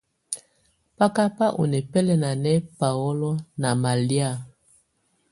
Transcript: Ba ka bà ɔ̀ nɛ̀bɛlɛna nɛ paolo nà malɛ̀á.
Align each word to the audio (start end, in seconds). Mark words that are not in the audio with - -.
Ba 0.97 1.05
ka 1.15 1.23
bà 1.35 1.45
ɔ̀ 1.61 1.65
nɛ̀bɛlɛna 1.71 2.29
nɛ 2.43 2.53
paolo 2.79 3.29
nà 3.61 3.69
malɛ̀á. 3.81 4.29